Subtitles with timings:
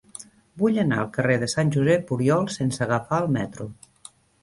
[0.61, 3.73] Vull anar al carrer de Sant Josep Oriol sense agafar el metro.